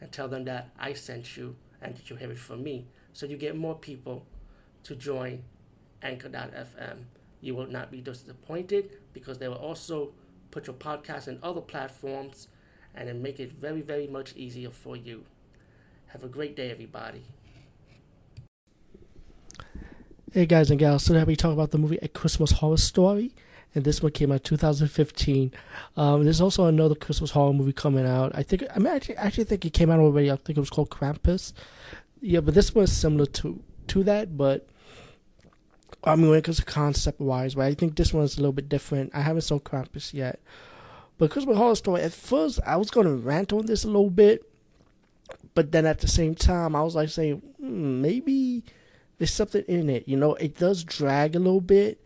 and 0.00 0.10
tell 0.12 0.28
them 0.28 0.44
that 0.44 0.70
I 0.78 0.92
sent 0.92 1.36
you 1.36 1.56
and 1.80 1.96
that 1.96 2.10
you 2.10 2.16
have 2.16 2.30
it 2.30 2.38
from 2.38 2.62
me. 2.62 2.86
So 3.12 3.26
you 3.26 3.36
get 3.36 3.56
more 3.56 3.74
people 3.74 4.26
to 4.84 4.94
join 4.94 5.44
Anchor.fm. 6.02 7.04
You 7.40 7.54
will 7.54 7.66
not 7.66 7.90
be 7.90 8.00
disappointed 8.00 8.90
because 9.12 9.38
they 9.38 9.48
will 9.48 9.56
also 9.56 10.12
put 10.50 10.66
your 10.66 10.76
podcast 10.76 11.28
in 11.28 11.38
other 11.42 11.60
platforms 11.60 12.48
and 12.94 13.08
then 13.08 13.22
make 13.22 13.40
it 13.40 13.52
very, 13.52 13.80
very 13.80 14.06
much 14.06 14.34
easier 14.36 14.70
for 14.70 14.96
you. 14.96 15.24
Have 16.08 16.22
a 16.22 16.28
great 16.28 16.54
day, 16.54 16.70
everybody. 16.70 17.24
Hey 20.32 20.46
guys 20.46 20.70
and 20.70 20.80
gals, 20.80 21.04
today 21.04 21.22
we 21.22 21.36
talk 21.36 21.52
about 21.52 21.70
the 21.70 21.78
movie 21.78 21.98
A 22.02 22.08
Christmas 22.08 22.50
Horror 22.50 22.76
Story, 22.76 23.32
and 23.74 23.84
this 23.84 24.02
one 24.02 24.12
came 24.12 24.30
out 24.30 24.44
2015. 24.44 25.52
Um, 25.96 26.24
there's 26.24 26.40
also 26.40 26.66
another 26.66 26.94
Christmas 26.94 27.32
horror 27.32 27.52
movie 27.52 27.72
coming 27.72 28.06
out. 28.06 28.32
I 28.34 28.42
think 28.42 28.64
I 28.74 28.78
mean 28.78 28.92
actually, 28.92 29.16
actually 29.16 29.44
think 29.44 29.64
it 29.64 29.72
came 29.72 29.90
out 29.90 30.00
already. 30.00 30.30
I 30.30 30.36
think 30.36 30.56
it 30.56 30.60
was 30.60 30.70
called 30.70 30.90
Krampus. 30.90 31.52
Yeah, 32.20 32.40
but 32.40 32.54
this 32.54 32.74
one 32.74 32.84
is 32.84 32.96
similar 32.96 33.26
to 33.26 33.62
to 33.88 34.04
that, 34.04 34.36
but 34.36 34.68
I 36.04 36.16
mean 36.16 36.30
when 36.30 36.38
it 36.38 36.44
comes 36.44 36.58
to 36.58 36.64
concept 36.64 37.20
wise, 37.20 37.54
but 37.54 37.66
I 37.66 37.74
think 37.74 37.96
this 37.96 38.12
one 38.12 38.24
is 38.24 38.36
a 38.36 38.40
little 38.40 38.52
bit 38.52 38.68
different. 38.68 39.10
I 39.14 39.20
haven't 39.20 39.42
saw 39.42 39.58
Krampus 39.58 40.14
yet, 40.14 40.40
but 41.18 41.30
Christmas 41.30 41.56
Horror 41.56 41.74
Story. 41.74 42.02
At 42.02 42.12
first, 42.12 42.60
I 42.64 42.76
was 42.76 42.90
to 42.90 43.02
rant 43.02 43.52
on 43.52 43.66
this 43.66 43.84
a 43.84 43.88
little 43.88 44.10
bit, 44.10 44.48
but 45.54 45.72
then 45.72 45.86
at 45.86 46.00
the 46.00 46.08
same 46.08 46.34
time, 46.34 46.76
I 46.76 46.82
was 46.82 46.94
like 46.94 47.08
saying 47.08 47.42
hmm, 47.58 48.00
maybe 48.00 48.64
there's 49.18 49.32
something 49.32 49.64
in 49.66 49.88
it. 49.88 50.08
You 50.08 50.16
know, 50.16 50.34
it 50.34 50.56
does 50.56 50.84
drag 50.84 51.36
a 51.36 51.38
little 51.38 51.60
bit, 51.60 52.03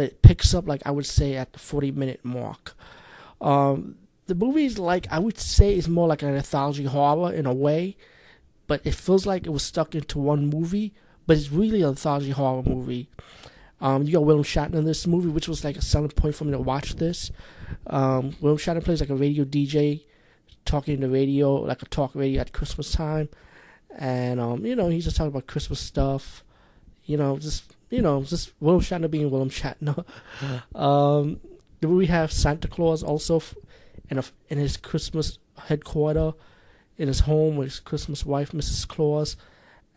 but 0.00 0.06
it 0.06 0.22
picks 0.22 0.54
up 0.54 0.66
like 0.66 0.80
I 0.86 0.90
would 0.90 1.04
say 1.04 1.34
at 1.34 1.52
the 1.52 1.58
40 1.58 1.90
minute 1.90 2.24
mark. 2.24 2.74
Um, 3.38 3.96
the 4.28 4.34
movie 4.34 4.64
is 4.64 4.78
like 4.78 5.06
I 5.10 5.18
would 5.18 5.38
say 5.38 5.74
it's 5.74 5.88
more 5.88 6.08
like 6.08 6.22
an 6.22 6.34
anthology 6.34 6.84
horror 6.84 7.34
in 7.34 7.44
a 7.44 7.52
way, 7.52 7.98
but 8.66 8.80
it 8.84 8.94
feels 8.94 9.26
like 9.26 9.44
it 9.44 9.50
was 9.50 9.62
stuck 9.62 9.94
into 9.94 10.18
one 10.18 10.46
movie. 10.46 10.94
But 11.26 11.36
it's 11.36 11.52
really 11.52 11.82
an 11.82 11.90
anthology 11.90 12.30
horror 12.30 12.62
movie. 12.62 13.10
Um, 13.82 14.04
you 14.04 14.14
got 14.14 14.24
William 14.24 14.42
Shatner 14.42 14.76
in 14.76 14.86
this 14.86 15.06
movie, 15.06 15.28
which 15.28 15.48
was 15.48 15.64
like 15.64 15.76
a 15.76 15.82
selling 15.82 16.08
point 16.08 16.34
for 16.34 16.46
me 16.46 16.52
to 16.52 16.58
watch 16.58 16.94
this. 16.94 17.30
Um, 17.86 18.34
William 18.40 18.56
Shatner 18.56 18.82
plays 18.82 19.00
like 19.00 19.10
a 19.10 19.14
radio 19.14 19.44
DJ, 19.44 20.02
talking 20.64 21.00
the 21.00 21.10
radio, 21.10 21.56
like 21.56 21.82
a 21.82 21.86
talk 21.86 22.14
radio 22.14 22.40
at 22.40 22.54
Christmas 22.54 22.90
time, 22.90 23.28
and 23.98 24.40
um, 24.40 24.64
you 24.64 24.74
know 24.74 24.88
he's 24.88 25.04
just 25.04 25.18
talking 25.18 25.28
about 25.28 25.46
Christmas 25.46 25.78
stuff 25.78 26.42
you 27.10 27.16
know, 27.16 27.36
just 27.38 27.74
you 27.90 28.02
know, 28.02 28.22
just 28.22 28.52
William 28.60 28.80
Shatner 28.80 29.10
being 29.10 29.30
William 29.30 29.50
Shatner. 29.50 30.04
um, 30.74 31.40
we 31.82 32.06
have 32.06 32.32
Santa 32.32 32.68
Claus 32.68 33.02
also 33.02 33.42
in 34.08 34.18
a, 34.18 34.24
in 34.48 34.58
his 34.58 34.76
Christmas 34.76 35.38
headquarter, 35.58 36.32
in 36.96 37.08
his 37.08 37.20
home 37.20 37.56
with 37.56 37.68
his 37.68 37.80
Christmas 37.80 38.24
wife, 38.24 38.52
Mrs. 38.52 38.86
Claus, 38.86 39.36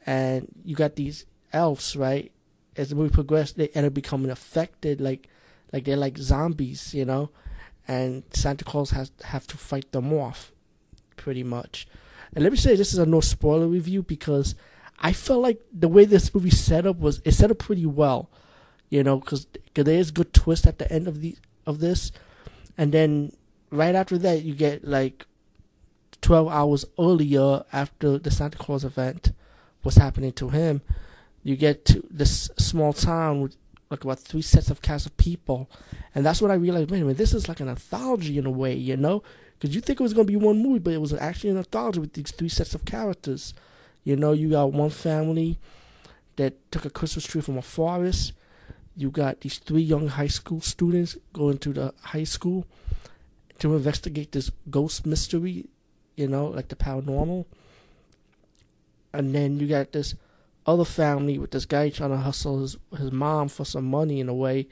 and 0.06 0.48
you 0.66 0.76
got 0.76 0.96
these 0.96 1.26
elves, 1.52 1.96
right? 1.96 2.32
As 2.76 2.90
the 2.90 2.96
movie 2.96 3.14
progressed, 3.14 3.58
they 3.58 3.68
end 3.70 3.86
up 3.86 3.94
becoming 3.94 4.32
affected, 4.32 5.00
like 5.00 5.30
like 5.72 5.86
they're 5.86 5.98
like 5.98 6.18
zombies, 6.18 6.94
you 6.94 7.06
know, 7.06 7.30
and 7.88 8.24
Santa 8.32 8.66
Claus 8.66 8.92
has 8.92 9.12
have 9.24 9.46
to 9.48 9.58
fight 9.58 9.92
them 9.92 10.12
off, 10.14 10.52
pretty 11.16 11.44
much. 11.44 11.88
And 12.34 12.44
let 12.44 12.52
me 12.52 12.58
say, 12.58 12.76
this 12.76 12.94
is 12.94 13.00
a 13.00 13.06
no 13.06 13.22
spoiler 13.22 13.68
review 13.68 14.02
because 14.02 14.56
I 15.00 15.14
felt 15.14 15.42
like 15.42 15.62
the 15.72 15.88
way 15.88 16.06
this 16.06 16.34
movie 16.34 16.50
set 16.50 16.86
up 16.86 16.98
was 16.98 17.22
it 17.26 17.34
set 17.34 17.52
up 17.52 17.58
pretty 17.58 17.86
well, 17.86 18.30
you 18.90 19.04
know, 19.04 19.20
because 19.20 19.48
there 19.74 20.00
is 20.00 20.12
good 20.12 20.34
twist 20.34 20.66
at 20.66 20.80
the 20.80 20.92
end 20.92 21.08
of 21.08 21.22
the 21.22 21.36
of 21.66 21.80
this, 21.80 22.12
and 22.78 22.92
then 22.92 23.34
right 23.70 23.96
after 23.96 24.18
that 24.20 24.44
you 24.44 24.54
get 24.54 24.86
like 24.88 25.26
twelve 26.22 26.48
hours 26.48 26.86
earlier 26.98 27.64
after 27.74 28.18
the 28.18 28.32
Santa 28.32 28.58
Claus 28.58 28.86
event, 28.86 29.34
what's 29.82 29.98
happening 29.98 30.32
to 30.34 30.50
him, 30.50 30.82
you 31.44 31.56
get 31.56 31.86
to 31.86 32.06
this 32.10 32.50
small 32.58 32.94
town 32.94 33.42
with 33.42 33.58
like 33.90 34.04
about 34.04 34.20
three 34.20 34.42
sets 34.42 34.70
of 34.70 34.82
cast 34.82 35.06
of 35.06 35.18
people, 35.18 35.70
and 36.16 36.26
that's 36.26 36.42
when 36.42 36.50
I 36.52 36.56
realized, 36.56 36.92
wait 36.92 37.00
a 37.00 37.02
minute, 37.02 37.18
this 37.18 37.34
is 37.34 37.50
like 37.50 37.60
an 37.60 37.70
anthology 37.70 38.38
in 38.38 38.46
a 38.46 38.52
way, 38.52 38.74
you 38.74 38.96
know, 38.96 39.22
because 39.60 39.76
you 39.76 39.82
think 39.82 40.00
it 40.00 40.04
was 40.04 40.14
gonna 40.14 40.26
be 40.26 40.36
one 40.36 40.64
movie, 40.64 40.80
but 40.80 40.94
it 40.94 41.02
was 41.02 41.14
actually 41.14 41.50
an 41.50 41.58
anthology 41.58 42.00
with 42.00 42.14
these 42.14 42.32
three 42.32 42.50
sets 42.50 42.74
of 42.74 42.86
characters. 42.86 43.54
You 44.04 44.16
know, 44.16 44.34
you 44.34 44.50
got 44.50 44.74
one 44.74 44.90
family 44.90 45.60
that 46.36 46.72
took 46.72 46.86
a 46.86 46.90
Christmas 46.90 47.26
tree 47.26 47.42
from 47.42 47.58
a 47.58 47.62
forest. 47.62 48.34
You 48.96 49.10
got 49.10 49.42
these 49.42 49.58
three 49.58 49.82
young 49.82 50.08
high 50.08 50.28
school 50.28 50.62
students 50.62 51.18
going 51.32 51.58
to 51.60 51.74
the 51.74 51.94
high 52.02 52.26
school 52.26 52.66
to 53.60 53.76
investigate 53.76 54.32
this 54.32 54.52
ghost 54.70 55.06
mystery, 55.06 55.68
you 56.16 56.28
know, 56.28 56.48
like 56.48 56.68
the 56.68 56.76
paranormal. 56.76 57.46
And 59.14 59.34
then 59.34 59.60
you 59.60 59.68
got 59.68 59.92
this 59.92 60.16
other 60.66 60.86
family 60.86 61.38
with 61.38 61.52
this 61.52 61.66
guy 61.66 61.90
trying 61.90 62.12
to 62.12 62.18
hustle 62.18 62.62
his 62.62 62.78
his 62.98 63.12
mom 63.12 63.48
for 63.48 63.66
some 63.66 63.86
money 63.86 64.20
in 64.20 64.30
a 64.30 64.34
way 64.34 64.68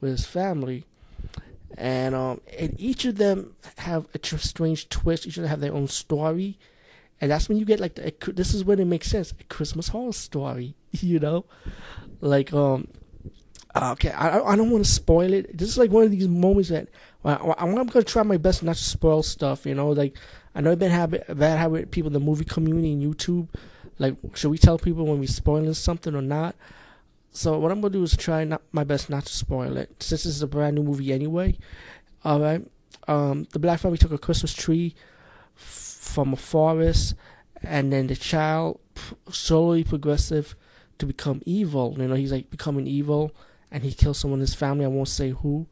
with 0.00 0.12
his 0.12 0.26
family. 0.26 0.84
And 1.76 2.14
um 2.14 2.40
and 2.58 2.74
each 2.78 3.04
of 3.04 3.16
them 3.16 3.54
have 3.78 4.06
a 4.14 4.18
tr- 4.18 4.36
strange 4.38 4.88
twist. 4.88 5.26
Each 5.26 5.36
of 5.36 5.42
them 5.42 5.50
have 5.50 5.60
their 5.60 5.74
own 5.74 5.88
story 5.88 6.58
and 7.22 7.30
that's 7.30 7.48
when 7.48 7.56
you 7.56 7.64
get 7.64 7.78
like 7.78 7.94
the, 7.94 8.12
this 8.32 8.52
is 8.52 8.64
when 8.64 8.80
it 8.80 8.84
makes 8.84 9.08
sense. 9.08 9.32
A 9.40 9.44
christmas 9.44 9.88
horror 9.88 10.12
story 10.12 10.74
you 10.90 11.18
know? 11.18 11.46
Like 12.20 12.52
um 12.52 12.88
okay 13.74 14.10
i, 14.10 14.38
I 14.38 14.56
don't 14.56 14.70
want 14.70 14.84
to 14.84 14.90
spoil 14.90 15.32
it. 15.32 15.56
This 15.56 15.68
is 15.68 15.78
like 15.78 15.90
one 15.90 16.04
of 16.04 16.10
these 16.10 16.28
moments 16.28 16.68
that 16.68 16.88
well, 17.22 17.54
I'm, 17.56 17.72
gonna 17.86 18.02
try 18.02 18.24
my 18.24 18.36
best 18.36 18.64
not 18.64 18.76
to 18.76 18.82
spoil 18.82 19.22
stuff 19.22 19.64
you 19.64 19.74
know? 19.74 19.90
Like 19.90 20.18
i 20.54 20.60
know 20.60 20.72
i've 20.72 20.78
been 20.78 20.90
habit 20.90 21.24
bad 21.38 21.58
habit 21.58 21.90
people 21.90 22.08
in 22.08 22.12
the 22.12 22.20
movie 22.20 22.44
community 22.44 22.92
and 22.92 23.02
youtube 23.02 23.48
like 23.98 24.16
should 24.34 24.50
we 24.50 24.58
tell 24.58 24.76
people 24.76 25.06
when 25.06 25.18
we're 25.18 25.26
spoiling 25.26 25.72
something 25.72 26.14
or 26.14 26.20
not? 26.20 26.56
So 27.30 27.58
what 27.58 27.70
i'm 27.70 27.80
gonna 27.80 27.92
do 27.92 28.02
is 28.02 28.16
try 28.16 28.42
not 28.42 28.62
my 28.72 28.82
best 28.82 29.08
not 29.08 29.24
to 29.26 29.32
spoil 29.32 29.76
it. 29.76 30.02
Since 30.02 30.24
this 30.24 30.34
is 30.34 30.42
a 30.42 30.48
brand 30.48 30.74
new 30.74 30.82
movie 30.82 31.12
anyway 31.12 31.56
all 32.24 32.40
right 32.40 32.66
um 33.08 33.46
the 33.52 33.58
black 33.58 33.80
family 33.80 33.98
took 33.98 34.12
a 34.12 34.18
christmas 34.18 34.52
tree 34.52 34.94
from 35.54 36.32
a 36.32 36.36
forest, 36.36 37.14
and 37.62 37.92
then 37.92 38.06
the 38.06 38.16
child 38.16 38.80
slowly 39.30 39.84
progressive 39.84 40.54
to 40.98 41.06
become 41.06 41.40
evil. 41.46 41.96
You 41.98 42.08
know, 42.08 42.14
he's 42.14 42.32
like 42.32 42.50
becoming 42.50 42.86
evil, 42.86 43.34
and 43.70 43.82
he 43.82 43.92
kills 43.92 44.18
someone 44.18 44.38
in 44.38 44.42
his 44.42 44.54
family. 44.54 44.84
I 44.84 44.88
won't 44.88 45.08
say 45.08 45.30
who, 45.30 45.66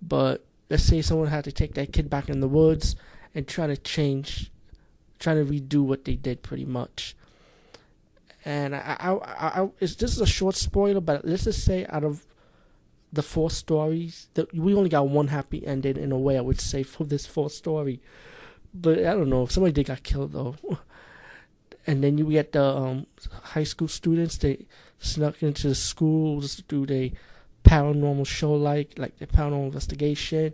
but 0.00 0.44
let's 0.70 0.84
say 0.84 1.02
someone 1.02 1.28
had 1.28 1.44
to 1.44 1.52
take 1.52 1.74
that 1.74 1.92
kid 1.92 2.08
back 2.08 2.28
in 2.28 2.40
the 2.40 2.48
woods 2.48 2.96
and 3.34 3.46
try 3.46 3.66
to 3.66 3.76
change, 3.76 4.50
try 5.18 5.34
to 5.34 5.44
redo 5.44 5.82
what 5.82 6.04
they 6.04 6.14
did, 6.14 6.42
pretty 6.42 6.64
much. 6.64 7.16
And 8.44 8.74
I, 8.74 8.96
I, 8.98 9.12
I, 9.12 9.62
I 9.62 9.70
this 9.78 10.00
is 10.00 10.20
a 10.20 10.26
short 10.26 10.56
spoiler, 10.56 11.00
but 11.00 11.24
let's 11.24 11.44
just 11.44 11.64
say 11.64 11.86
out 11.88 12.04
of 12.04 12.26
the 13.12 13.22
four 13.22 13.50
stories, 13.50 14.28
that 14.34 14.52
we 14.54 14.74
only 14.74 14.88
got 14.88 15.08
one 15.08 15.28
happy 15.28 15.66
ending 15.66 15.96
in 15.96 16.12
a 16.12 16.18
way. 16.18 16.38
I 16.38 16.40
would 16.40 16.60
say 16.60 16.82
for 16.82 17.04
this 17.04 17.26
fourth 17.26 17.52
story 17.52 18.00
but 18.74 18.98
I 18.98 19.14
don't 19.14 19.28
know. 19.28 19.46
Somebody 19.46 19.72
did 19.72 19.86
got 19.86 20.02
killed 20.02 20.32
though. 20.32 20.56
and 21.86 22.02
then 22.02 22.18
you 22.18 22.30
get 22.30 22.52
the 22.52 22.64
um, 22.64 23.06
high 23.42 23.64
school 23.64 23.88
students. 23.88 24.38
They 24.38 24.66
snuck 24.98 25.42
into 25.42 25.68
the 25.68 25.74
school 25.74 26.40
to 26.40 26.62
do 26.62 26.86
the 26.86 27.12
paranormal 27.64 28.26
show, 28.26 28.52
like 28.52 28.94
like 28.96 29.18
the 29.18 29.26
paranormal 29.26 29.66
investigation. 29.66 30.52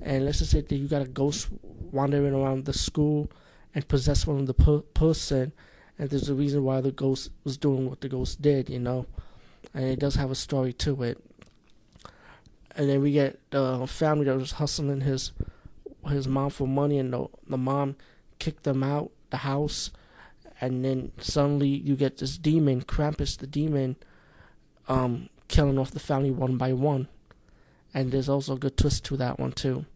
And 0.00 0.24
let's 0.24 0.38
just 0.38 0.50
say 0.50 0.60
that 0.60 0.74
you 0.74 0.88
got 0.88 1.02
a 1.02 1.08
ghost 1.08 1.48
wandering 1.62 2.34
around 2.34 2.64
the 2.64 2.72
school 2.72 3.30
and 3.74 3.86
possess 3.86 4.26
one 4.26 4.40
of 4.40 4.46
the 4.46 4.54
per- 4.54 4.80
person, 4.80 5.52
and 5.98 6.10
there's 6.10 6.28
a 6.28 6.34
reason 6.34 6.64
why 6.64 6.80
the 6.80 6.90
ghost 6.90 7.30
was 7.44 7.56
doing 7.56 7.88
what 7.88 8.00
the 8.00 8.08
ghost 8.08 8.42
did, 8.42 8.68
you 8.68 8.78
know. 8.78 9.06
And 9.74 9.84
it 9.84 9.98
does 9.98 10.16
have 10.16 10.30
a 10.30 10.34
story 10.34 10.72
to 10.74 11.02
it. 11.02 11.18
And 12.74 12.88
then 12.88 13.00
we 13.00 13.12
get 13.12 13.38
the 13.50 13.86
family 13.86 14.24
that 14.24 14.36
was 14.36 14.52
hustling 14.52 15.02
his 15.02 15.32
his 16.08 16.28
mom 16.28 16.50
for 16.50 16.66
money, 16.66 16.98
and 16.98 17.12
the 17.12 17.26
the 17.46 17.58
mom 17.58 17.96
kicked 18.38 18.64
them 18.64 18.82
out 18.82 19.10
the 19.30 19.38
house, 19.38 19.90
and 20.60 20.84
then 20.84 21.12
suddenly 21.18 21.68
you 21.68 21.96
get 21.96 22.18
this 22.18 22.36
demon, 22.36 22.82
Krampus, 22.82 23.36
the 23.36 23.46
demon, 23.46 23.96
um, 24.88 25.28
killing 25.48 25.78
off 25.78 25.90
the 25.90 26.00
family 26.00 26.30
one 26.30 26.56
by 26.56 26.72
one, 26.72 27.08
and 27.94 28.12
there's 28.12 28.28
also 28.28 28.54
a 28.54 28.58
good 28.58 28.76
twist 28.76 29.04
to 29.06 29.16
that 29.16 29.38
one 29.38 29.52
too. 29.52 29.86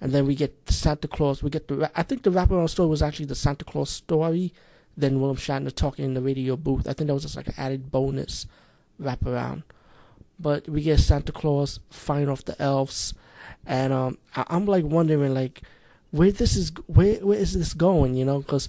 And 0.00 0.12
then 0.12 0.26
we 0.26 0.34
get 0.34 0.68
Santa 0.68 1.06
Claus. 1.06 1.44
We 1.44 1.50
get 1.50 1.68
the 1.68 1.90
I 1.94 2.02
think 2.02 2.24
the 2.24 2.30
wraparound 2.30 2.70
story 2.70 2.88
was 2.88 3.02
actually 3.02 3.26
the 3.26 3.36
Santa 3.36 3.64
Claus 3.64 3.90
story 3.90 4.52
then 4.96 5.20
William 5.20 5.36
Shatner 5.36 5.74
talking 5.74 6.04
in 6.04 6.14
the 6.14 6.20
radio 6.20 6.56
booth. 6.56 6.88
I 6.88 6.92
think 6.92 7.08
that 7.08 7.14
was 7.14 7.22
just 7.22 7.36
like 7.36 7.48
an 7.48 7.54
added 7.56 7.90
bonus 7.90 8.46
wraparound. 9.00 9.62
But 10.38 10.68
we 10.68 10.82
get 10.82 11.00
Santa 11.00 11.32
Claus 11.32 11.80
fighting 11.90 12.28
off 12.28 12.44
the 12.44 12.60
elves, 12.60 13.14
and 13.66 13.92
um, 13.92 14.18
I, 14.34 14.44
am 14.50 14.66
like 14.66 14.84
wondering 14.84 15.34
like 15.34 15.62
where 16.10 16.32
this 16.32 16.56
is 16.56 16.72
where 16.86 17.14
where 17.16 17.38
is 17.38 17.54
this 17.54 17.74
going? 17.74 18.14
You 18.14 18.24
know, 18.24 18.40
because 18.40 18.68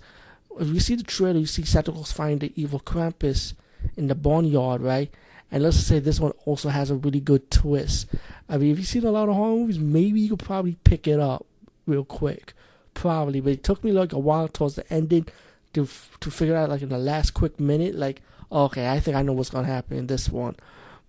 if 0.59 0.67
you 0.67 0.79
see 0.79 0.95
the 0.95 1.03
trailer, 1.03 1.39
you 1.39 1.45
see 1.45 1.63
Santa 1.65 1.91
Claus 1.91 2.11
find 2.11 2.39
the 2.39 2.53
evil 2.55 2.79
Krampus 2.79 3.53
in 3.97 4.07
the 4.07 4.15
barnyard, 4.15 4.81
right? 4.81 5.11
And 5.51 5.61
let's 5.61 5.77
say 5.77 5.99
this 5.99 6.19
one 6.19 6.33
also 6.45 6.69
has 6.69 6.89
a 6.89 6.95
really 6.95 7.19
good 7.19 7.51
twist. 7.51 8.07
I 8.49 8.57
mean, 8.57 8.71
if 8.71 8.79
you've 8.79 8.87
seen 8.87 9.05
a 9.05 9.11
lot 9.11 9.29
of 9.29 9.35
horror 9.35 9.55
movies, 9.55 9.77
maybe 9.77 10.19
you 10.19 10.31
could 10.31 10.45
probably 10.45 10.77
pick 10.83 11.07
it 11.07 11.19
up 11.19 11.45
real 11.85 12.03
quick, 12.03 12.53
probably. 12.93 13.39
But 13.39 13.53
it 13.53 13.63
took 13.63 13.83
me 13.83 13.91
like 13.91 14.13
a 14.13 14.19
while 14.19 14.47
towards 14.47 14.75
the 14.75 14.91
ending 14.91 15.27
to 15.73 15.87
to 16.21 16.31
figure 16.31 16.55
out 16.55 16.69
like 16.69 16.81
in 16.81 16.89
the 16.89 16.97
last 16.97 17.31
quick 17.31 17.59
minute, 17.59 17.95
like 17.95 18.21
okay, 18.51 18.89
I 18.89 18.99
think 18.99 19.17
I 19.17 19.21
know 19.21 19.33
what's 19.33 19.49
gonna 19.49 19.67
happen 19.67 19.97
in 19.97 20.07
this 20.07 20.29
one, 20.29 20.55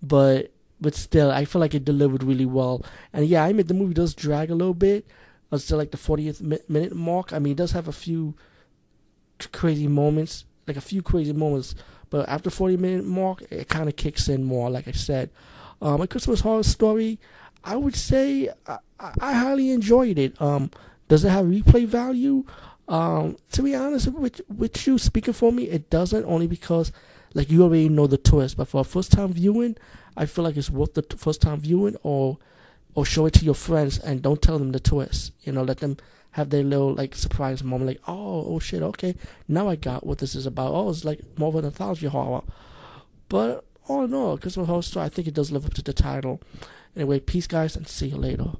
but 0.07 0.51
but 0.79 0.95
still, 0.95 1.31
I 1.31 1.45
feel 1.45 1.61
like 1.61 1.73
it 1.73 1.85
delivered 1.85 2.23
really 2.23 2.45
well. 2.45 2.85
And 3.13 3.25
yeah, 3.25 3.43
I 3.43 3.53
mean 3.53 3.67
the 3.67 3.73
movie 3.73 3.93
does 3.93 4.13
drag 4.13 4.51
a 4.51 4.55
little 4.55 4.73
bit 4.73 5.07
until 5.51 5.77
like 5.77 5.91
the 5.91 5.97
40th 5.97 6.41
minute 6.69 6.95
mark. 6.95 7.33
I 7.33 7.39
mean, 7.39 7.53
it 7.53 7.57
does 7.57 7.71
have 7.71 7.87
a 7.87 7.93
few 7.93 8.35
crazy 9.51 9.87
moments, 9.87 10.45
like 10.67 10.77
a 10.77 10.81
few 10.81 11.01
crazy 11.01 11.33
moments. 11.33 11.75
But 12.09 12.29
after 12.29 12.49
40 12.49 12.77
minute 12.77 13.05
mark, 13.05 13.43
it 13.49 13.69
kind 13.69 13.89
of 13.89 13.95
kicks 13.95 14.27
in 14.27 14.43
more. 14.43 14.69
Like 14.69 14.87
I 14.87 14.91
said, 14.91 15.29
um, 15.81 16.01
a 16.01 16.07
Christmas 16.07 16.41
horror 16.41 16.63
story. 16.63 17.19
I 17.63 17.75
would 17.75 17.95
say 17.95 18.49
I, 18.67 18.77
I 18.99 19.33
highly 19.33 19.71
enjoyed 19.71 20.19
it. 20.19 20.39
Um, 20.41 20.71
does 21.07 21.23
it 21.23 21.29
have 21.29 21.45
replay 21.45 21.87
value? 21.87 22.45
Um, 22.87 23.37
to 23.53 23.63
be 23.63 23.73
honest 23.73 24.07
with 24.09 24.41
with 24.55 24.85
you, 24.85 24.97
speaking 24.97 25.33
for 25.33 25.51
me, 25.51 25.63
it 25.63 25.89
doesn't. 25.89 26.25
Only 26.25 26.47
because 26.47 26.91
like 27.35 27.51
you 27.51 27.61
already 27.61 27.89
know 27.89 28.07
the 28.07 28.17
twist. 28.17 28.57
But 28.57 28.67
for 28.67 28.81
a 28.81 28.83
first 28.83 29.11
time 29.11 29.31
viewing, 29.33 29.77
I 30.17 30.25
feel 30.25 30.43
like 30.43 30.57
it's 30.57 30.71
worth 30.71 30.95
the 30.95 31.03
t- 31.03 31.17
first 31.17 31.41
time 31.41 31.59
viewing, 31.59 31.95
or 32.01 32.39
or 32.95 33.05
show 33.05 33.27
it 33.27 33.33
to 33.33 33.45
your 33.45 33.53
friends 33.53 33.99
and 33.99 34.23
don't 34.23 34.41
tell 34.41 34.57
them 34.57 34.71
the 34.71 34.79
twist. 34.79 35.33
You 35.43 35.51
know, 35.51 35.61
let 35.61 35.77
them 35.77 35.97
have 36.31 36.49
their 36.49 36.63
little 36.63 36.93
like 36.93 37.15
surprise 37.15 37.63
moment, 37.63 37.87
like, 37.87 38.01
oh, 38.07 38.45
oh 38.47 38.59
shit, 38.59 38.81
okay, 38.81 39.15
now 39.47 39.69
I 39.69 39.75
got 39.75 40.05
what 40.05 40.17
this 40.17 40.35
is 40.35 40.45
about. 40.45 40.73
Oh, 40.73 40.89
it's 40.89 41.05
like 41.05 41.21
more 41.37 41.49
of 41.49 41.55
an 41.55 41.65
anthology 41.65 42.07
horror. 42.07 42.41
But 43.29 43.63
all 43.87 44.03
in 44.03 44.13
all, 44.13 44.37
Christmas 44.37 44.67
Horror 44.67 44.81
Story, 44.81 45.05
I 45.05 45.09
think 45.09 45.27
it 45.27 45.33
does 45.33 45.51
live 45.51 45.65
up 45.65 45.73
to 45.75 45.81
the 45.81 45.93
title. 45.93 46.41
Anyway, 46.95 47.19
peace, 47.19 47.47
guys, 47.47 47.75
and 47.75 47.87
see 47.87 48.07
you 48.07 48.17
later. 48.17 48.51